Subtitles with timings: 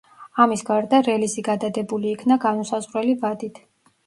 [0.45, 3.63] ამის გარდა რელიზი გადადებული იქნა განუსაზღვრელი ვადით.